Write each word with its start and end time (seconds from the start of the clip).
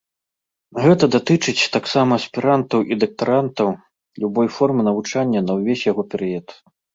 Гэта 0.83 1.03
датычыць 1.15 1.69
таксама 1.75 2.11
аспірантаў 2.21 2.79
і 2.95 2.97
дактарантаў 3.03 3.69
любой 4.25 4.47
формы 4.57 4.81
навучання 4.89 5.45
на 5.51 5.61
ўвесь 5.61 5.85
яго 5.91 6.03
перыяд. 6.17 6.47